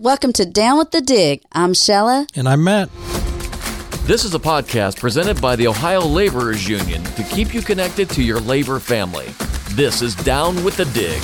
Welcome 0.00 0.32
to 0.34 0.46
Down 0.46 0.78
with 0.78 0.92
the 0.92 1.00
Dig. 1.00 1.42
I'm 1.50 1.72
Shella. 1.72 2.28
And 2.36 2.48
I'm 2.48 2.62
Matt. 2.62 2.88
This 4.06 4.24
is 4.24 4.32
a 4.32 4.38
podcast 4.38 5.00
presented 5.00 5.42
by 5.42 5.56
the 5.56 5.66
Ohio 5.66 6.02
Laborers 6.02 6.68
Union 6.68 7.02
to 7.02 7.24
keep 7.24 7.52
you 7.52 7.60
connected 7.60 8.08
to 8.10 8.22
your 8.22 8.38
labor 8.38 8.78
family. 8.78 9.26
This 9.70 10.00
is 10.00 10.14
Down 10.14 10.62
with 10.62 10.76
the 10.76 10.84
Dig. 10.84 11.20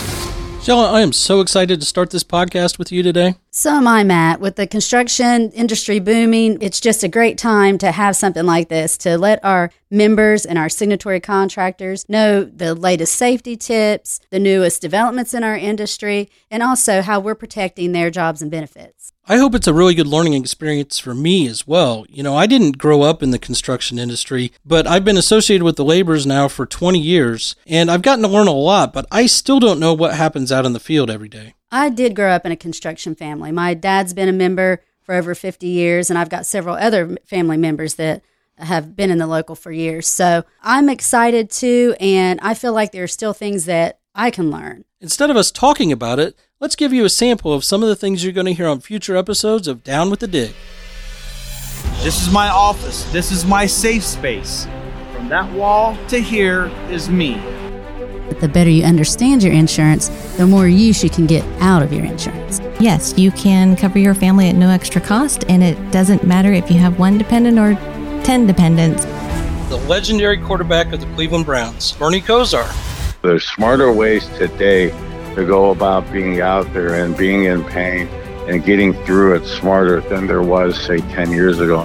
Shella, 0.65 0.91
I 0.91 1.03
am 1.03 1.13
so 1.13 1.43
excited 1.43 1.79
to 1.81 1.85
start 1.85 2.09
this 2.09 2.25
podcast 2.25 2.79
with 2.79 2.91
you 2.91 3.03
today. 3.03 3.35
So 3.51 3.69
am 3.73 3.87
I, 3.87 4.03
Matt. 4.03 4.41
With 4.41 4.57
the 4.57 4.67
construction 4.67 5.51
industry 5.51 5.99
booming, 5.99 6.57
it's 6.63 6.81
just 6.81 7.05
a 7.05 7.09
great 7.09 7.37
time 7.37 7.77
to 7.77 7.93
have 7.93 8.17
something 8.17 8.47
like 8.47 8.71
this 8.71 8.97
to 8.99 9.19
let 9.19 9.45
our 9.45 9.71
members 9.91 10.47
and 10.47 10.57
our 10.57 10.71
signatory 10.71 11.21
contractors 11.21 12.09
know 12.09 12.45
the 12.45 12.75
latest 12.75 13.17
safety 13.17 13.59
tips, 13.59 14.21
the 14.31 14.39
newest 14.39 14.81
developments 14.81 15.35
in 15.35 15.45
our 15.45 15.55
industry, 15.55 16.31
and 16.51 16.63
also 16.63 17.03
how 17.03 17.21
we're 17.21 17.35
protecting 17.35 17.93
their 17.93 18.11
jobs 18.11 18.41
and 18.41 18.51
benefits. 18.51 19.14
I 19.27 19.39
hope 19.39 19.55
it's 19.55 19.67
a 19.67 19.73
really 19.73 19.95
good 19.95 20.07
learning 20.07 20.35
experience 20.35 20.99
for 20.99 21.15
me 21.15 21.47
as 21.49 21.67
well. 21.67 22.05
You 22.11 22.23
know, 22.23 22.37
I 22.37 22.47
didn't 22.47 22.77
grow 22.77 23.01
up 23.01 23.23
in 23.23 23.31
the 23.31 23.39
construction 23.39 23.99
industry, 23.99 24.53
but 24.67 24.87
I've 24.87 25.05
been 25.05 25.17
associated 25.17 25.65
with 25.65 25.77
the 25.77 25.85
laborers 25.85 26.27
now 26.27 26.47
for 26.47 26.67
20 26.67 26.99
years, 26.99 27.57
and 27.67 27.91
I've 27.91 28.03
gotten 28.03 28.23
to 28.23 28.29
learn 28.29 28.49
a 28.49 28.53
lot, 28.53 28.93
but 28.93 29.07
I 29.11 29.25
still 29.25 29.61
don't 29.61 29.81
know 29.81 29.95
what 29.95 30.15
happens 30.15 30.53
out 30.53 30.67
in 30.67 30.75
the 30.75 30.81
field 30.81 31.11
every 31.11 31.31
day. 31.31 31.55
I 31.73 31.89
did 31.89 32.15
grow 32.15 32.33
up 32.33 32.45
in 32.45 32.53
a 32.53 32.57
construction 32.57 33.15
family. 33.15 33.51
My 33.51 33.73
dad's 33.73 34.13
been 34.13 34.29
a 34.29 34.33
member 34.33 34.83
for 35.01 35.15
over 35.15 35.35
50 35.35 35.67
years, 35.67 36.11
and 36.11 36.19
I've 36.19 36.29
got 36.29 36.45
several 36.45 36.77
other 36.77 37.17
family 37.25 37.57
members 37.57 37.95
that 37.95 38.23
have 38.59 38.95
been 38.95 39.11
in 39.11 39.17
the 39.17 39.27
local 39.27 39.55
for 39.55 39.73
years. 39.73 40.07
So 40.07 40.45
I'm 40.63 40.91
excited 40.91 41.51
too, 41.51 41.97
and 41.99 42.39
I 42.43 42.53
feel 42.53 42.75
like 42.75 42.93
there 42.93 43.05
are 43.05 43.09
still 43.09 43.33
things 43.33 43.65
that 43.65 44.01
I 44.15 44.31
can 44.31 44.51
learn. 44.51 44.85
Instead 45.01 45.31
of 45.31 45.37
us 45.37 45.51
talking 45.51 45.93
about 45.93 46.19
it, 46.19 46.37
let's 46.65 46.77
give 46.77 46.95
you 46.95 47.05
a 47.05 47.11
sample 47.11 47.53
of 47.53 47.63
some 47.63 47.83
of 47.83 47.91
the 47.91 47.95
things 47.95 48.25
you're 48.25 48.33
going 48.33 48.47
to 48.47 48.55
hear 48.55 48.67
on 48.67 48.81
future 48.81 49.17
episodes 49.17 49.69
of 49.69 49.85
Down 49.85 50.09
with 50.09 50.21
the 50.21 50.27
Dig. 50.27 50.55
This 52.03 52.23
is 52.23 52.33
my 52.33 52.49
office. 52.49 53.05
This 53.13 53.31
is 53.31 53.45
my 53.45 53.67
safe 53.67 54.03
space. 54.03 54.67
From 55.13 55.29
that 55.29 55.53
wall 55.53 55.95
to 56.09 56.19
here 56.19 56.73
is 56.89 57.11
me. 57.11 57.35
The 58.41 58.49
better 58.49 58.71
you 58.71 58.83
understand 58.83 59.43
your 59.43 59.53
insurance, 59.53 60.09
the 60.39 60.47
more 60.47 60.67
use 60.67 61.05
you 61.05 61.11
can 61.11 61.27
get 61.27 61.45
out 61.61 61.83
of 61.83 61.93
your 61.93 62.07
insurance. 62.07 62.63
Yes, 62.81 63.13
you 63.19 63.31
can 63.33 63.77
cover 63.77 63.99
your 63.99 64.15
family 64.15 64.49
at 64.49 64.55
no 64.55 64.71
extra 64.71 65.03
cost, 65.03 65.45
and 65.51 65.63
it 65.63 65.77
doesn't 65.91 66.25
matter 66.25 66.55
if 66.55 66.71
you 66.71 66.79
have 66.79 66.99
one 66.99 67.19
dependent 67.19 67.59
or 67.59 67.75
10 68.25 68.47
dependents. 68.47 69.05
The 69.69 69.85
legendary 69.87 70.39
quarterback 70.39 70.95
of 70.95 71.01
the 71.03 71.07
Cleveland 71.15 71.45
Browns, 71.45 71.93
Bernie 71.93 72.23
Kosar. 72.23 72.67
There's 73.21 73.45
smarter 73.45 73.93
ways 73.93 74.27
today 74.39 74.95
to 75.35 75.45
go 75.45 75.71
about 75.71 76.11
being 76.13 76.41
out 76.41 76.73
there 76.73 76.95
and 77.05 77.17
being 77.17 77.45
in 77.45 77.65
pain 77.65 78.09
and 78.49 78.65
getting 78.65 78.93
through 79.05 79.35
it 79.35 79.47
smarter 79.47 80.01
than 80.03 80.27
there 80.27 80.43
was, 80.43 80.81
say, 80.81 80.99
10 80.99 81.31
years 81.33 81.61
ago. 81.61 81.83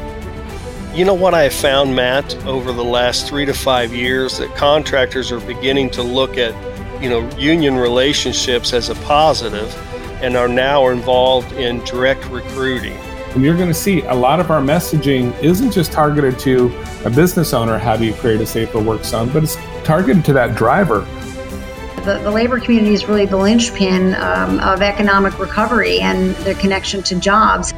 You 0.94 1.06
know 1.06 1.14
what 1.14 1.34
I 1.34 1.44
have 1.44 1.54
found, 1.54 1.96
Matt, 1.96 2.36
over 2.46 2.74
the 2.74 2.84
last 2.84 3.28
three 3.28 3.46
to 3.46 3.54
five 3.54 3.94
years 3.94 4.40
that 4.40 4.54
contractors 4.56 5.32
are 5.32 5.40
beginning 5.40 5.90
to 5.92 6.04
look 6.04 6.38
at, 6.38 6.54
you 7.02 7.10
know, 7.10 7.30
union 7.38 7.76
relationships 7.76 8.74
as 8.74 8.90
a 8.90 8.96
positive 8.96 9.74
and 10.22 10.36
are 10.36 10.48
now 10.48 10.90
involved 10.90 11.52
in 11.54 11.84
direct 11.86 12.26
recruiting. 12.26 12.98
And 13.34 13.44
you're 13.44 13.56
going 13.56 13.70
to 13.70 13.76
see 13.76 14.02
a 14.02 14.14
lot 14.14 14.40
of 14.40 14.50
our 14.52 14.60
messaging 14.60 15.38
isn't 15.42 15.72
just 15.72 15.92
targeted 15.92 16.40
to 16.40 16.76
a 17.06 17.10
business 17.10 17.54
owner, 17.54 17.78
how 17.78 17.96
do 17.96 18.06
you 18.06 18.14
create 18.14 18.42
a 18.42 18.46
safer 18.46 18.80
work 18.80 19.06
zone, 19.06 19.30
but 19.32 19.44
it's 19.44 19.56
targeted 19.84 20.26
to 20.26 20.34
that 20.34 20.58
driver 20.58 21.08
the, 22.00 22.20
the 22.20 22.32
labor 22.32 22.60
community 22.60 22.94
is 22.94 23.06
really 23.06 23.26
the 23.26 23.38
linchpin 23.38 24.16
um, 24.16 24.60
of 24.60 24.82
economic 24.82 25.38
recovery 25.40 26.00
and 26.00 26.36
the 26.38 26.56
connection 26.56 27.04
to 27.04 27.20
jobs. 27.20 27.74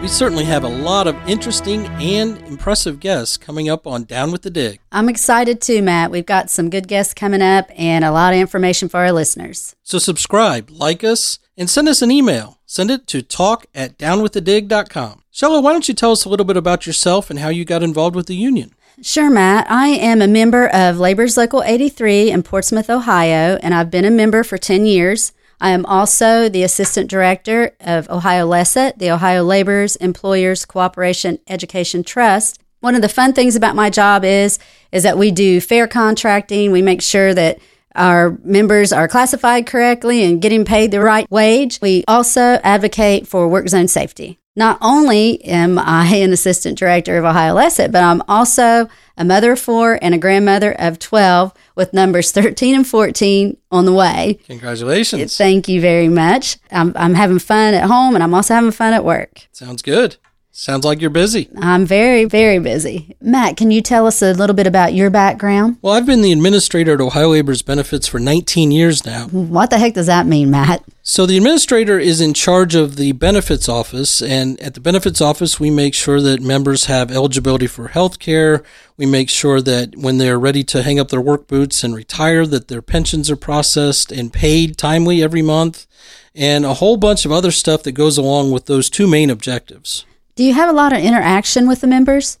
We 0.00 0.08
certainly 0.08 0.44
have 0.44 0.64
a 0.64 0.68
lot 0.68 1.06
of 1.06 1.14
interesting 1.28 1.86
and 1.86 2.38
impressive 2.46 3.00
guests 3.00 3.36
coming 3.36 3.68
up 3.68 3.86
on 3.86 4.04
Down 4.04 4.32
with 4.32 4.40
the 4.40 4.50
Dig. 4.50 4.80
I'm 4.90 5.10
excited 5.10 5.60
too, 5.60 5.82
Matt. 5.82 6.10
We've 6.10 6.24
got 6.24 6.48
some 6.48 6.70
good 6.70 6.88
guests 6.88 7.12
coming 7.12 7.42
up 7.42 7.70
and 7.76 8.02
a 8.02 8.10
lot 8.10 8.32
of 8.32 8.40
information 8.40 8.88
for 8.88 8.96
our 9.00 9.12
listeners. 9.12 9.76
So 9.82 9.98
subscribe, 9.98 10.70
like 10.70 11.04
us, 11.04 11.38
and 11.54 11.68
send 11.68 11.86
us 11.86 12.00
an 12.00 12.10
email. 12.10 12.60
Send 12.64 12.90
it 12.90 13.06
to 13.08 13.20
talk 13.20 13.66
at 13.74 13.98
downwiththedig.com. 13.98 15.22
Shella, 15.34 15.62
why 15.62 15.72
don't 15.72 15.86
you 15.86 15.94
tell 15.94 16.12
us 16.12 16.24
a 16.24 16.30
little 16.30 16.46
bit 16.46 16.56
about 16.56 16.86
yourself 16.86 17.28
and 17.28 17.38
how 17.38 17.50
you 17.50 17.66
got 17.66 17.82
involved 17.82 18.16
with 18.16 18.26
the 18.26 18.34
union? 18.34 18.72
Sure, 19.02 19.30
Matt. 19.30 19.66
I 19.70 19.88
am 19.88 20.20
a 20.20 20.28
member 20.28 20.68
of 20.68 20.98
Labor's 20.98 21.38
Local 21.38 21.62
83 21.62 22.30
in 22.30 22.42
Portsmouth, 22.42 22.90
Ohio, 22.90 23.58
and 23.62 23.72
I've 23.72 23.90
been 23.90 24.04
a 24.04 24.10
member 24.10 24.44
for 24.44 24.58
10 24.58 24.84
years. 24.84 25.32
I 25.58 25.70
am 25.70 25.86
also 25.86 26.50
the 26.50 26.62
Assistant 26.64 27.08
Director 27.08 27.70
of 27.80 28.10
Ohio 28.10 28.46
LECET, 28.46 28.98
the 28.98 29.10
Ohio 29.10 29.42
Laborers 29.42 29.96
Employers 29.96 30.66
Cooperation 30.66 31.38
Education 31.48 32.04
Trust. 32.04 32.60
One 32.80 32.94
of 32.94 33.00
the 33.00 33.08
fun 33.08 33.32
things 33.32 33.56
about 33.56 33.74
my 33.74 33.88
job 33.88 34.22
is 34.22 34.58
is 34.92 35.02
that 35.02 35.16
we 35.16 35.30
do 35.30 35.62
fair 35.62 35.88
contracting. 35.88 36.70
We 36.70 36.82
make 36.82 37.00
sure 37.00 37.32
that 37.32 37.58
our 37.94 38.38
members 38.44 38.92
are 38.92 39.08
classified 39.08 39.66
correctly 39.66 40.22
and 40.24 40.40
getting 40.40 40.64
paid 40.64 40.90
the 40.90 41.00
right 41.00 41.30
wage. 41.30 41.80
We 41.80 42.04
also 42.06 42.40
advocate 42.62 43.26
for 43.26 43.48
work 43.48 43.68
zone 43.68 43.88
safety. 43.88 44.38
Not 44.56 44.78
only 44.80 45.44
am 45.44 45.78
I 45.78 46.06
an 46.16 46.32
assistant 46.32 46.78
director 46.78 47.16
of 47.16 47.24
Ohio 47.24 47.54
LECET, 47.54 47.92
but 47.92 48.02
I'm 48.02 48.22
also 48.28 48.88
a 49.16 49.24
mother 49.24 49.52
of 49.52 49.60
four 49.60 49.98
and 50.00 50.14
a 50.14 50.18
grandmother 50.18 50.72
of 50.72 50.98
12 50.98 51.52
with 51.74 51.92
numbers 51.92 52.32
13 52.32 52.74
and 52.74 52.86
14 52.86 53.56
on 53.70 53.84
the 53.84 53.92
way. 53.92 54.38
Congratulations. 54.46 55.36
Thank 55.36 55.68
you 55.68 55.80
very 55.80 56.08
much. 56.08 56.58
I'm, 56.70 56.92
I'm 56.96 57.14
having 57.14 57.38
fun 57.38 57.74
at 57.74 57.88
home 57.88 58.14
and 58.14 58.24
I'm 58.24 58.34
also 58.34 58.54
having 58.54 58.70
fun 58.72 58.92
at 58.92 59.04
work. 59.04 59.48
Sounds 59.52 59.82
good. 59.82 60.16
Sounds 60.52 60.84
like 60.84 61.00
you're 61.00 61.10
busy. 61.10 61.48
I'm 61.58 61.86
very, 61.86 62.24
very 62.24 62.58
busy. 62.58 63.16
Matt, 63.20 63.56
can 63.56 63.70
you 63.70 63.80
tell 63.80 64.06
us 64.06 64.20
a 64.20 64.32
little 64.32 64.54
bit 64.54 64.66
about 64.66 64.94
your 64.94 65.08
background? 65.08 65.78
Well, 65.80 65.94
I've 65.94 66.06
been 66.06 66.22
the 66.22 66.32
administrator 66.32 66.94
at 66.94 67.00
Ohio 67.00 67.28
Labor's 67.28 67.62
Benefits 67.62 68.08
for 68.08 68.18
19 68.18 68.72
years 68.72 69.06
now. 69.06 69.28
What 69.28 69.70
the 69.70 69.78
heck 69.78 69.94
does 69.94 70.06
that 70.06 70.26
mean, 70.26 70.50
Matt? 70.50 70.84
So, 71.02 71.24
the 71.24 71.36
administrator 71.36 72.00
is 72.00 72.20
in 72.20 72.34
charge 72.34 72.74
of 72.74 72.96
the 72.96 73.12
benefits 73.12 73.68
office, 73.68 74.20
and 74.20 74.60
at 74.60 74.74
the 74.74 74.80
benefits 74.80 75.20
office, 75.20 75.60
we 75.60 75.70
make 75.70 75.94
sure 75.94 76.20
that 76.20 76.42
members 76.42 76.86
have 76.86 77.12
eligibility 77.12 77.68
for 77.68 77.88
health 77.88 78.18
care. 78.18 78.64
We 78.96 79.06
make 79.06 79.30
sure 79.30 79.60
that 79.62 79.96
when 79.96 80.18
they're 80.18 80.38
ready 80.38 80.64
to 80.64 80.82
hang 80.82 80.98
up 80.98 81.08
their 81.08 81.20
work 81.20 81.46
boots 81.46 81.84
and 81.84 81.94
retire, 81.94 82.44
that 82.46 82.66
their 82.66 82.82
pensions 82.82 83.30
are 83.30 83.36
processed 83.36 84.10
and 84.10 84.32
paid 84.32 84.76
timely 84.76 85.22
every 85.22 85.42
month, 85.42 85.86
and 86.34 86.64
a 86.64 86.74
whole 86.74 86.96
bunch 86.96 87.24
of 87.24 87.30
other 87.30 87.52
stuff 87.52 87.84
that 87.84 87.92
goes 87.92 88.18
along 88.18 88.50
with 88.50 88.66
those 88.66 88.90
two 88.90 89.06
main 89.06 89.30
objectives. 89.30 90.04
Do 90.34 90.44
you 90.44 90.54
have 90.54 90.68
a 90.68 90.72
lot 90.72 90.92
of 90.92 91.00
interaction 91.00 91.68
with 91.68 91.80
the 91.80 91.86
members? 91.86 92.38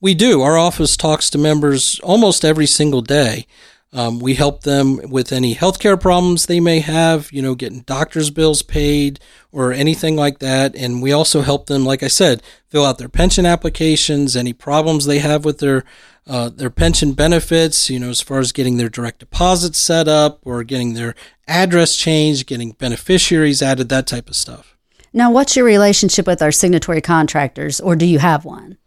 We 0.00 0.14
do. 0.14 0.42
Our 0.42 0.58
office 0.58 0.96
talks 0.96 1.30
to 1.30 1.38
members 1.38 1.98
almost 2.00 2.44
every 2.44 2.66
single 2.66 3.00
day. 3.00 3.46
Um, 3.94 4.18
we 4.18 4.34
help 4.34 4.62
them 4.62 4.98
with 5.08 5.32
any 5.32 5.54
healthcare 5.54 5.98
problems 5.98 6.46
they 6.46 6.58
may 6.58 6.80
have, 6.80 7.30
you 7.32 7.40
know, 7.40 7.54
getting 7.54 7.82
doctor's 7.82 8.28
bills 8.28 8.60
paid 8.60 9.20
or 9.52 9.72
anything 9.72 10.16
like 10.16 10.40
that. 10.40 10.74
And 10.74 11.00
we 11.00 11.12
also 11.12 11.42
help 11.42 11.66
them, 11.66 11.84
like 11.84 12.02
I 12.02 12.08
said, 12.08 12.42
fill 12.68 12.84
out 12.84 12.98
their 12.98 13.08
pension 13.08 13.46
applications, 13.46 14.34
any 14.34 14.52
problems 14.52 15.06
they 15.06 15.20
have 15.20 15.44
with 15.44 15.58
their 15.60 15.84
uh, 16.26 16.48
their 16.48 16.70
pension 16.70 17.12
benefits, 17.12 17.88
you 17.88 18.00
know, 18.00 18.08
as 18.08 18.20
far 18.20 18.40
as 18.40 18.50
getting 18.50 18.78
their 18.78 18.88
direct 18.88 19.20
deposit 19.20 19.76
set 19.76 20.08
up 20.08 20.40
or 20.42 20.64
getting 20.64 20.94
their 20.94 21.14
address 21.46 21.96
changed, 21.96 22.46
getting 22.46 22.72
beneficiaries 22.72 23.62
added, 23.62 23.90
that 23.90 24.06
type 24.06 24.28
of 24.28 24.34
stuff. 24.34 24.73
Now, 25.16 25.30
what's 25.30 25.54
your 25.54 25.64
relationship 25.64 26.26
with 26.26 26.42
our 26.42 26.50
signatory 26.50 27.00
contractors, 27.00 27.80
or 27.80 27.94
do 27.94 28.04
you 28.04 28.18
have 28.18 28.44
one? 28.44 28.78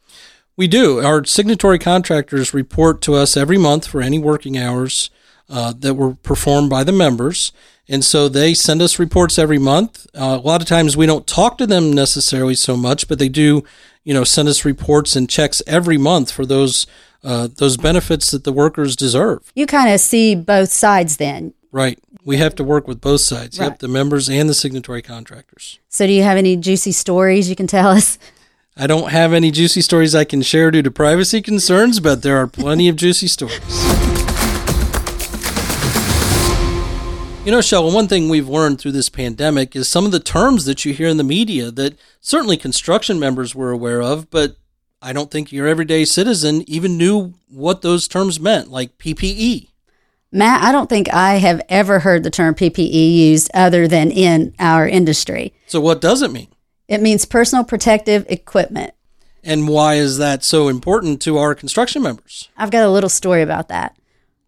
We 0.57 0.67
do. 0.67 0.99
Our 0.99 1.23
signatory 1.23 1.79
contractors 1.79 2.53
report 2.53 3.01
to 3.03 3.13
us 3.13 3.37
every 3.37 3.57
month 3.57 3.87
for 3.87 4.01
any 4.01 4.19
working 4.19 4.57
hours 4.57 5.09
uh, 5.49 5.73
that 5.79 5.93
were 5.93 6.15
performed 6.15 6.69
by 6.69 6.83
the 6.83 6.91
members. 6.91 7.53
And 7.87 8.03
so 8.03 8.27
they 8.27 8.53
send 8.53 8.81
us 8.81 8.99
reports 8.99 9.39
every 9.39 9.57
month. 9.57 10.05
Uh, 10.13 10.37
a 10.43 10.45
lot 10.45 10.61
of 10.61 10.67
times 10.67 10.97
we 10.97 11.05
don't 11.05 11.25
talk 11.25 11.57
to 11.59 11.65
them 11.65 11.93
necessarily 11.93 12.55
so 12.55 12.75
much, 12.75 13.07
but 13.07 13.19
they 13.19 13.29
do, 13.29 13.63
you 14.03 14.13
know, 14.13 14.25
send 14.25 14.49
us 14.49 14.65
reports 14.65 15.15
and 15.15 15.29
checks 15.29 15.61
every 15.65 15.97
month 15.97 16.29
for 16.29 16.45
those 16.45 16.85
uh, 17.23 17.47
those 17.55 17.77
benefits 17.77 18.31
that 18.31 18.43
the 18.43 18.53
workers 18.53 18.95
deserve. 18.95 19.51
You 19.55 19.65
kind 19.65 19.91
of 19.91 19.99
see 19.99 20.35
both 20.35 20.71
sides 20.71 21.17
then. 21.17 21.53
Right. 21.71 21.99
We 22.23 22.37
have 22.37 22.55
to 22.55 22.63
work 22.63 22.87
with 22.87 23.01
both 23.01 23.21
sides. 23.21 23.59
Right. 23.59 23.67
Yep, 23.67 23.79
the 23.79 23.87
members 23.87 24.29
and 24.29 24.49
the 24.49 24.53
signatory 24.53 25.01
contractors. 25.01 25.79
So, 25.89 26.07
do 26.07 26.13
you 26.13 26.23
have 26.23 26.37
any 26.37 26.55
juicy 26.55 26.91
stories 26.91 27.49
you 27.49 27.55
can 27.55 27.67
tell 27.67 27.89
us? 27.89 28.17
I 28.75 28.85
don't 28.85 29.09
have 29.11 29.33
any 29.33 29.49
juicy 29.49 29.81
stories 29.81 30.13
I 30.13 30.23
can 30.23 30.41
share 30.43 30.69
due 30.69 30.83
to 30.83 30.91
privacy 30.91 31.41
concerns, 31.41 31.99
but 31.99 32.21
there 32.21 32.37
are 32.37 32.47
plenty 32.47 32.87
of 32.87 32.95
juicy 32.95 33.27
stories. 33.27 33.57
You 37.43 37.51
know, 37.51 37.61
Shell, 37.61 37.89
one 37.91 38.09
thing 38.09 38.27
we've 38.27 38.49
learned 38.49 38.77
through 38.79 38.91
this 38.91 39.07
pandemic 39.07 39.73
is 39.73 39.87
some 39.87 40.05
of 40.05 40.11
the 40.11 40.19
terms 40.19 40.65
that 40.65 40.83
you 40.83 40.93
hear 40.93 41.07
in 41.07 41.15
the 41.15 41.23
media 41.23 41.71
that 41.71 41.97
certainly 42.19 42.57
construction 42.57 43.19
members 43.19 43.55
were 43.55 43.71
aware 43.71 44.01
of, 44.01 44.29
but 44.29 44.57
I 45.01 45.13
don't 45.13 45.31
think 45.31 45.51
your 45.51 45.65
everyday 45.65 46.03
citizen 46.03 46.63
even 46.67 46.97
knew 46.97 47.35
what 47.47 47.81
those 47.81 48.07
terms 48.07 48.39
meant, 48.39 48.69
like 48.69 48.97
PPE. 48.97 49.69
Matt, 50.31 50.63
I 50.63 50.71
don't 50.71 50.89
think 50.89 51.11
I 51.13 51.35
have 51.35 51.61
ever 51.69 51.99
heard 51.99 52.23
the 52.23 52.29
term 52.29 52.53
PPE 52.53 53.15
used 53.15 53.49
other 53.53 53.87
than 53.87 54.11
in 54.11 54.53
our 54.59 54.87
industry. 54.87 55.53
So, 55.67 55.79
what 55.79 56.01
does 56.01 56.21
it 56.21 56.31
mean? 56.31 56.47
It 56.87 57.01
means 57.01 57.25
personal 57.25 57.63
protective 57.63 58.25
equipment. 58.29 58.93
And 59.43 59.67
why 59.67 59.95
is 59.95 60.17
that 60.17 60.43
so 60.43 60.67
important 60.67 61.21
to 61.21 61.37
our 61.37 61.55
construction 61.55 62.01
members? 62.01 62.49
I've 62.57 62.71
got 62.71 62.83
a 62.83 62.89
little 62.89 63.09
story 63.09 63.41
about 63.41 63.69
that. 63.69 63.95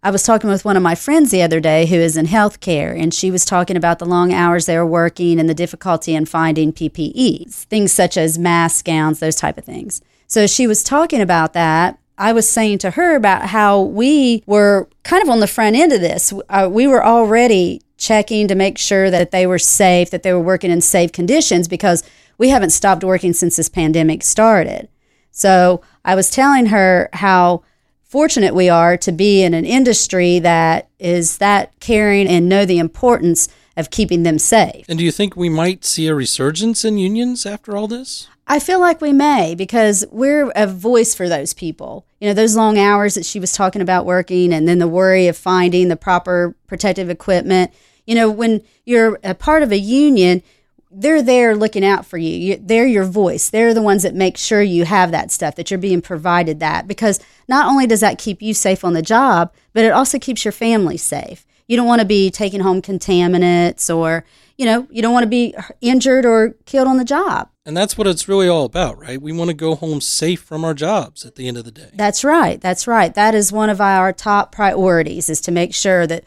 I 0.01 0.11
was 0.11 0.23
talking 0.23 0.49
with 0.49 0.63
one 0.63 0.77
of 0.77 0.83
my 0.83 0.95
friends 0.95 1.29
the 1.29 1.41
other 1.41 1.59
day 1.59 1.85
who 1.85 1.95
is 1.95 2.15
in 2.15 2.25
healthcare, 2.25 2.97
and 2.97 3.13
she 3.13 3.31
was 3.31 3.43
talking 3.43 3.75
about 3.75 3.99
the 3.99 4.05
long 4.05 4.33
hours 4.33 4.65
they 4.65 4.77
were 4.77 4.85
working 4.85 5.39
and 5.39 5.49
the 5.49 5.53
difficulty 5.53 6.15
in 6.15 6.25
finding 6.25 6.71
PPEs, 6.71 7.63
things 7.65 7.91
such 7.91 8.15
as 8.15 8.39
masks, 8.39 8.81
gowns, 8.81 9.19
those 9.19 9.35
type 9.35 9.57
of 9.57 9.65
things. 9.65 10.01
So 10.27 10.47
she 10.47 10.67
was 10.67 10.83
talking 10.83 11.21
about 11.21 11.53
that. 11.53 11.99
I 12.19 12.33
was 12.33 12.47
saying 12.47 12.79
to 12.79 12.91
her 12.91 13.15
about 13.15 13.47
how 13.47 13.81
we 13.81 14.43
were 14.45 14.89
kind 15.03 15.23
of 15.23 15.29
on 15.29 15.39
the 15.39 15.47
front 15.47 15.77
end 15.77 15.93
of 15.93 16.01
this. 16.01 16.33
Uh, 16.49 16.69
we 16.71 16.85
were 16.85 17.03
already 17.03 17.81
checking 17.97 18.47
to 18.49 18.55
make 18.55 18.77
sure 18.77 19.09
that 19.09 19.31
they 19.31 19.47
were 19.47 19.57
safe, 19.57 20.11
that 20.11 20.23
they 20.23 20.33
were 20.33 20.39
working 20.39 20.69
in 20.69 20.81
safe 20.81 21.13
conditions 21.13 21.69
because 21.69 22.03
we 22.37 22.49
haven't 22.49 22.71
stopped 22.71 23.05
working 23.05 23.31
since 23.31 23.55
this 23.55 23.69
pandemic 23.69 24.23
started. 24.23 24.89
So 25.31 25.81
I 26.03 26.15
was 26.15 26.29
telling 26.29 26.67
her 26.67 27.09
how 27.13 27.63
fortunate 28.03 28.53
we 28.53 28.67
are 28.67 28.97
to 28.97 29.11
be 29.11 29.41
in 29.41 29.53
an 29.53 29.65
industry 29.65 30.39
that 30.39 30.89
is 30.99 31.37
that 31.37 31.79
caring 31.79 32.27
and 32.27 32.49
know 32.49 32.65
the 32.65 32.79
importance 32.79 33.47
of 33.79 33.89
keeping 33.89 34.23
them 34.23 34.37
safe. 34.37 34.85
And 34.87 34.99
do 34.99 35.05
you 35.05 35.11
think 35.11 35.35
we 35.35 35.49
might 35.49 35.85
see 35.85 36.07
a 36.07 36.15
resurgence 36.15 36.85
in 36.85 36.97
unions 36.97 37.45
after 37.45 37.75
all 37.75 37.87
this? 37.87 38.27
I 38.51 38.59
feel 38.59 38.79
like 38.79 38.99
we 38.99 39.13
may 39.13 39.53
because 39.53 40.05
we're 40.11 40.51
a 40.55 40.65
voice 40.65 41.13
for 41.13 41.29
those 41.29 41.53
people. 41.53 42.05
You 42.19 42.27
know, 42.27 42.33
those 42.33 42.55
long 42.55 42.79
hours 42.79 43.13
that 43.13 43.25
she 43.25 43.39
was 43.39 43.53
talking 43.53 43.81
about 43.81 44.07
working 44.07 44.51
and 44.51 44.67
then 44.67 44.79
the 44.79 44.87
worry 44.87 45.27
of 45.27 45.37
finding 45.37 45.87
the 45.87 45.95
proper 45.95 46.55
protective 46.65 47.11
equipment. 47.11 47.71
You 48.07 48.15
know, 48.15 48.29
when 48.31 48.63
you're 48.85 49.19
a 49.23 49.35
part 49.35 49.61
of 49.61 49.71
a 49.71 49.77
union, 49.77 50.41
they're 50.89 51.21
there 51.21 51.55
looking 51.55 51.85
out 51.85 52.07
for 52.07 52.17
you. 52.17 52.31
you. 52.31 52.59
They're 52.59 52.87
your 52.87 53.05
voice. 53.05 53.51
They're 53.51 53.75
the 53.75 53.83
ones 53.83 54.01
that 54.01 54.15
make 54.15 54.35
sure 54.37 54.63
you 54.63 54.85
have 54.85 55.11
that 55.11 55.31
stuff, 55.31 55.55
that 55.55 55.69
you're 55.69 55.77
being 55.77 56.01
provided 56.01 56.59
that. 56.59 56.87
Because 56.87 57.19
not 57.47 57.67
only 57.67 57.85
does 57.85 57.99
that 57.99 58.17
keep 58.17 58.41
you 58.41 58.55
safe 58.55 58.83
on 58.83 58.93
the 58.93 59.03
job, 59.03 59.53
but 59.73 59.85
it 59.85 59.91
also 59.91 60.17
keeps 60.17 60.43
your 60.43 60.51
family 60.51 60.97
safe. 60.97 61.45
You 61.69 61.77
don't 61.77 61.85
want 61.85 62.01
to 62.01 62.05
be 62.05 62.31
taking 62.31 62.61
home 62.61 62.81
contaminants 62.81 63.95
or, 63.95 64.25
you 64.57 64.65
know, 64.65 64.87
you 64.89 65.03
don't 65.03 65.13
want 65.13 65.23
to 65.23 65.29
be 65.29 65.53
injured 65.81 66.25
or 66.25 66.55
killed 66.65 66.87
on 66.87 66.97
the 66.97 67.05
job. 67.05 67.49
And 67.63 67.77
that's 67.77 67.95
what 67.95 68.07
it's 68.07 68.27
really 68.27 68.47
all 68.47 68.65
about, 68.65 68.97
right? 68.97 69.21
We 69.21 69.31
want 69.31 69.49
to 69.51 69.53
go 69.53 69.75
home 69.75 70.01
safe 70.01 70.41
from 70.41 70.65
our 70.65 70.73
jobs 70.73 71.27
at 71.27 71.35
the 71.35 71.47
end 71.47 71.57
of 71.57 71.65
the 71.65 71.71
day. 71.71 71.91
That's 71.93 72.23
right. 72.23 72.59
That's 72.59 72.87
right. 72.87 73.13
That 73.13 73.35
is 73.35 73.51
one 73.51 73.69
of 73.69 73.79
our 73.79 74.11
top 74.11 74.51
priorities 74.51 75.29
is 75.29 75.39
to 75.41 75.51
make 75.51 75.75
sure 75.75 76.07
that 76.07 76.23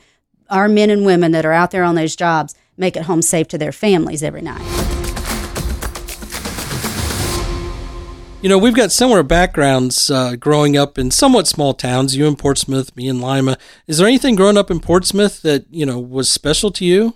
our 0.48 0.68
men 0.68 0.90
and 0.90 1.04
women 1.04 1.32
that 1.32 1.44
are 1.44 1.52
out 1.52 1.72
there 1.72 1.82
on 1.82 1.96
those 1.96 2.14
jobs 2.14 2.54
make 2.76 2.96
it 2.96 3.02
home 3.02 3.20
safe 3.20 3.48
to 3.48 3.58
their 3.58 3.72
families 3.72 4.22
every 4.22 4.42
night. 4.42 4.91
You 8.42 8.48
know, 8.48 8.58
we've 8.58 8.74
got 8.74 8.90
similar 8.90 9.22
backgrounds 9.22 10.10
uh, 10.10 10.34
growing 10.34 10.76
up 10.76 10.98
in 10.98 11.12
somewhat 11.12 11.46
small 11.46 11.74
towns. 11.74 12.16
You 12.16 12.26
in 12.26 12.34
Portsmouth, 12.34 12.94
me 12.96 13.06
in 13.06 13.20
Lima. 13.20 13.56
Is 13.86 13.98
there 13.98 14.08
anything 14.08 14.34
growing 14.34 14.58
up 14.58 14.68
in 14.68 14.80
Portsmouth 14.80 15.42
that 15.42 15.64
you 15.70 15.86
know 15.86 16.00
was 16.00 16.28
special 16.28 16.72
to 16.72 16.84
you? 16.84 17.14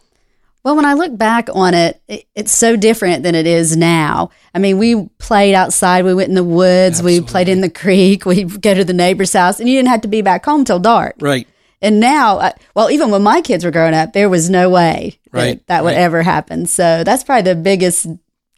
Well, 0.63 0.77
when 0.77 0.85
I 0.85 0.95
look 0.95 1.19
back 1.19 1.49
on 1.53 1.75
it, 1.75 2.01
it, 2.07 2.27
it's 2.37 2.53
so 2.53 2.77
different 2.77 3.25
than 3.25 3.35
it 3.35 3.45
is 3.45 3.77
now. 3.77 4.31
I 4.55 4.61
mean, 4.61 4.79
we 4.79 5.09
played 5.19 5.57
outside. 5.57 6.05
We 6.05 6.15
went 6.15 6.29
in 6.29 6.37
the 6.37 6.45
woods. 6.45 7.01
Absolutely. 7.01 7.21
We 7.21 7.27
played 7.27 7.49
in 7.49 7.61
the 7.61 7.71
creek. 7.71 8.25
we'd 8.27 8.63
go 8.63 8.75
to 8.75 8.85
the 8.85 8.93
neighbor's 8.93 9.33
house, 9.33 9.59
and 9.59 9.69
you 9.69 9.75
didn't 9.75 9.89
have 9.89 10.03
to 10.03 10.09
be 10.09 10.23
back 10.23 10.45
home 10.45 10.65
till 10.65 10.79
dark. 10.79 11.17
Right. 11.19 11.49
And 11.83 11.99
now, 11.99 12.39
uh, 12.39 12.53
well, 12.77 12.89
even 12.89 13.11
when 13.11 13.25
my 13.25 13.41
kids 13.41 13.65
were 13.65 13.73
growing 13.73 13.95
up, 13.95 14.13
there 14.13 14.29
was 14.29 14.49
no 14.49 14.71
way 14.71 15.19
right, 15.33 15.59
that, 15.59 15.67
that 15.67 15.83
would 15.83 15.91
right. 15.91 15.99
ever 15.99 16.23
happen. 16.23 16.67
So 16.67 17.03
that's 17.03 17.25
probably 17.25 17.53
the 17.53 17.61
biggest 17.61 18.07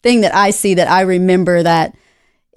thing 0.03 0.21
that 0.21 0.35
I 0.35 0.50
see 0.50 0.75
that 0.75 0.88
I 0.88 1.00
remember 1.00 1.62
that 1.62 1.94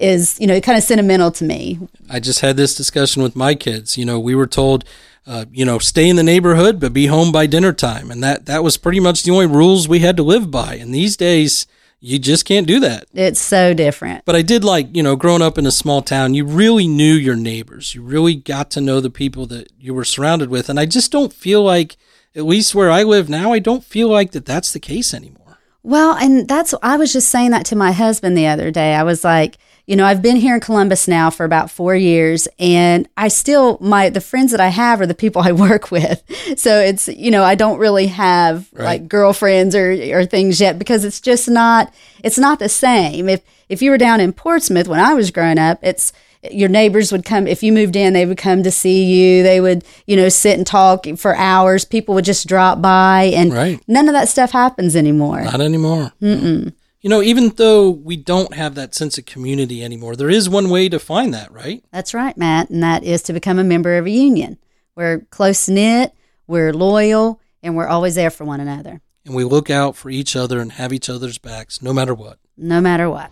is, 0.02 0.40
you 0.40 0.48
know, 0.48 0.60
kind 0.60 0.78
of 0.78 0.84
sentimental 0.84 1.32
to 1.32 1.44
me. 1.44 1.80
I 2.10 2.20
just 2.20 2.42
had 2.42 2.58
this 2.58 2.76
discussion 2.76 3.24
with 3.24 3.36
my 3.36 3.56
kids. 3.56 3.98
You 3.98 4.06
know, 4.06 4.20
we 4.20 4.36
were 4.36 4.48
told, 4.48 4.84
uh, 5.26 5.46
you 5.52 5.64
know, 5.64 5.80
stay 5.80 6.10
in 6.10 6.16
the 6.16 6.24
neighborhood, 6.24 6.80
but 6.80 6.94
be 6.94 7.06
home 7.06 7.32
by 7.32 7.46
dinner 7.46 7.74
time. 7.74 8.12
And 8.12 8.24
that, 8.24 8.46
that 8.48 8.64
was 8.64 8.78
pretty 8.78 9.00
much 9.00 9.24
the 9.24 9.32
only 9.32 9.46
rules 9.46 9.88
we 9.88 10.00
had 10.00 10.18
to 10.18 10.24
live 10.24 10.52
by. 10.52 10.76
And 10.76 10.94
these 10.94 11.16
days, 11.16 11.68
you 12.00 12.18
just 12.18 12.46
can't 12.46 12.66
do 12.66 12.80
that. 12.80 13.06
It's 13.14 13.40
so 13.40 13.76
different. 13.76 14.26
But 14.26 14.36
I 14.36 14.42
did 14.42 14.64
like, 14.64 14.96
you 14.96 15.04
know, 15.04 15.16
growing 15.16 15.44
up 15.44 15.60
in 15.60 15.68
a 15.68 15.72
small 15.72 16.02
town, 16.02 16.34
you 16.34 16.46
really 16.46 16.88
knew 16.88 17.14
your 17.14 17.36
neighbors. 17.36 17.94
You 17.94 18.02
really 18.02 18.34
got 18.34 18.72
to 18.72 18.82
know 18.82 19.00
the 19.00 19.12
people 19.12 19.46
that 19.48 19.72
you 19.80 19.94
were 19.94 20.04
surrounded 20.04 20.50
with. 20.50 20.68
And 20.68 20.80
I 20.80 20.88
just 20.88 21.12
don't 21.12 21.32
feel 21.32 21.64
like, 21.64 21.98
at 22.34 22.46
least 22.46 22.74
where 22.74 22.90
I 22.90 23.04
live 23.04 23.30
now, 23.30 23.52
I 23.52 23.60
don't 23.60 23.84
feel 23.84 24.08
like 24.08 24.32
that 24.32 24.46
that's 24.46 24.72
the 24.72 24.80
case 24.80 25.14
anymore. 25.14 25.60
Well, 25.84 26.16
and 26.16 26.48
that's, 26.48 26.74
I 26.82 26.96
was 26.96 27.12
just 27.12 27.28
saying 27.28 27.52
that 27.52 27.66
to 27.68 27.76
my 27.76 27.92
husband 27.92 28.38
the 28.38 28.48
other 28.48 28.72
day. 28.72 28.96
I 28.96 29.04
was 29.04 29.24
like, 29.24 29.58
you 29.92 29.98
know, 29.98 30.06
I've 30.06 30.22
been 30.22 30.38
here 30.38 30.56
in 30.56 30.62
Columbus 30.62 31.06
now 31.10 31.30
for 31.30 31.44
about 31.44 31.70
four 31.70 31.94
years, 31.94 32.48
and 32.60 33.10
I 33.18 33.28
still 33.28 33.78
my 33.82 34.10
the 34.10 34.22
friends 34.22 34.52
that 34.52 34.62
I 34.62 34.70
have 34.70 35.02
are 35.02 35.06
the 35.06 35.14
people 35.14 35.42
I 35.46 35.52
work 35.52 35.92
with. 35.92 36.24
So 36.58 36.80
it's 36.80 37.10
you 37.10 37.30
know 37.30 37.44
I 37.44 37.56
don't 37.56 37.78
really 37.78 38.08
have 38.08 38.70
right. 38.72 38.86
like 38.86 39.10
girlfriends 39.10 39.76
or 39.76 39.92
or 40.14 40.26
things 40.26 40.62
yet 40.62 40.80
because 40.80 41.04
it's 41.04 41.20
just 41.20 41.50
not 41.50 41.94
it's 42.24 42.38
not 42.38 42.60
the 42.60 42.70
same. 42.70 43.28
If 43.28 43.42
if 43.68 43.82
you 43.82 43.92
were 43.92 43.98
down 43.98 44.22
in 44.22 44.32
Portsmouth 44.32 44.88
when 44.88 45.02
I 45.02 45.14
was 45.14 45.30
growing 45.30 45.60
up, 45.60 45.80
it's 45.82 46.14
your 46.50 46.70
neighbors 46.70 47.12
would 47.12 47.26
come 47.26 47.46
if 47.46 47.62
you 47.62 47.74
moved 47.74 47.98
in 47.98 48.14
they 48.14 48.26
would 48.26 48.38
come 48.38 48.64
to 48.64 48.72
see 48.72 49.04
you 49.04 49.44
they 49.44 49.62
would 49.62 49.84
you 50.08 50.16
know 50.16 50.28
sit 50.28 50.58
and 50.58 50.66
talk 50.66 51.06
for 51.18 51.36
hours 51.36 51.86
people 51.86 52.16
would 52.16 52.26
just 52.26 52.48
drop 52.48 52.82
by 52.82 53.32
and 53.36 53.54
right. 53.54 53.80
none 53.88 54.08
of 54.08 54.14
that 54.16 54.28
stuff 54.28 54.50
happens 54.50 54.96
anymore 54.96 55.44
not 55.44 55.62
anymore 55.62 56.12
Mm-mm. 56.20 56.74
You 57.04 57.10
know, 57.10 57.24
even 57.24 57.50
though 57.50 57.90
we 57.90 58.16
don't 58.16 58.54
have 58.54 58.76
that 58.76 58.94
sense 58.94 59.18
of 59.18 59.26
community 59.26 59.84
anymore, 59.84 60.16
there 60.16 60.30
is 60.30 60.48
one 60.48 60.70
way 60.70 60.88
to 60.88 61.00
find 61.00 61.34
that, 61.34 61.52
right? 61.52 61.84
That's 61.92 62.14
right, 62.14 62.38
Matt, 62.38 62.70
and 62.70 62.84
that 62.84 63.04
is 63.04 63.24
to 63.24 63.34
become 63.34 63.58
a 63.58 63.64
member 63.64 63.98
of 63.98 64.06
a 64.06 64.12
union. 64.12 64.60
We're 64.96 65.22
close 65.32 65.68
knit, 65.68 66.14
we're 66.46 66.72
loyal, 66.72 67.42
and 67.64 67.76
we're 67.76 67.88
always 67.88 68.14
there 68.14 68.30
for 68.30 68.46
one 68.46 68.60
another. 68.60 69.02
And 69.26 69.34
we 69.34 69.44
look 69.44 69.72
out 69.72 69.96
for 69.96 70.12
each 70.12 70.36
other 70.36 70.60
and 70.60 70.74
have 70.74 70.94
each 70.94 71.10
other's 71.10 71.40
backs 71.40 71.82
no 71.82 71.92
matter 71.92 72.14
what. 72.14 72.38
No 72.56 72.80
matter 72.80 73.10
what. 73.10 73.32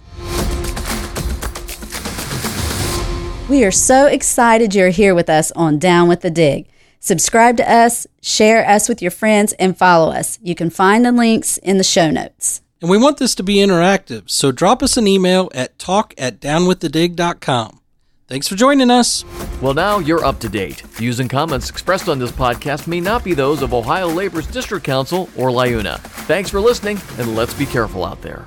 We 3.48 3.64
are 3.64 3.72
so 3.72 4.08
excited 4.08 4.74
you're 4.74 4.90
here 4.90 5.14
with 5.14 5.30
us 5.30 5.52
on 5.52 5.78
Down 5.78 6.10
with 6.10 6.22
the 6.22 6.32
Dig. 6.32 6.68
Subscribe 7.00 7.58
to 7.58 7.72
us, 7.72 8.08
share 8.20 8.68
us 8.68 8.90
with 8.90 9.04
your 9.04 9.12
friends, 9.12 9.54
and 9.54 9.78
follow 9.78 10.12
us. 10.12 10.40
You 10.42 10.56
can 10.56 10.72
find 10.72 11.06
the 11.06 11.12
links 11.12 11.58
in 11.58 11.78
the 11.78 11.84
show 11.84 12.10
notes. 12.10 12.64
And 12.82 12.90
we 12.90 12.98
want 12.98 13.18
this 13.18 13.36
to 13.36 13.44
be 13.44 13.56
interactive, 13.56 14.30
so 14.30 14.52
drop 14.52 14.82
us 14.82 14.96
an 14.96 15.06
email 15.08 15.50
at 15.54 15.78
talk 15.78 16.14
at 16.18 16.40
downwiththedig.com. 16.40 17.80
Thanks 18.28 18.48
for 18.48 18.56
joining 18.56 18.92
us. 18.92 19.26
Well, 19.60 19.74
now 19.74 20.00
you're 20.00 20.24
up 20.24 20.40
to 20.42 20.50
date. 20.50 20.82
Views 20.82 21.20
and 21.20 21.30
comments 21.30 21.70
expressed 21.70 22.08
on 22.08 22.20
this 22.20 22.32
podcast 22.32 22.88
may 22.88 23.02
not 23.02 23.24
be 23.24 23.34
those 23.34 23.62
of 23.62 23.74
Ohio 23.74 24.08
Labor's 24.08 24.48
District 24.48 24.86
Council 24.86 25.28
or 25.36 25.50
LIUNA. 25.50 26.00
Thanks 26.00 26.50
for 26.50 26.62
listening, 26.62 27.00
and 27.18 27.36
let's 27.36 27.54
be 27.54 27.66
careful 27.66 28.06
out 28.06 28.22
there. 28.22 28.46